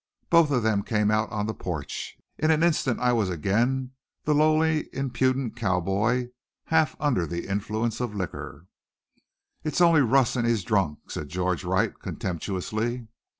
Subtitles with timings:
[0.31, 2.17] Both of them came out on the porch.
[2.39, 3.91] In an instant I was again
[4.23, 6.29] the lolling impudent cowboy,
[6.65, 8.65] half under the influence of liquor.
[9.63, 13.09] "It's only Russ and he's drunk," said George Wright contemptuously.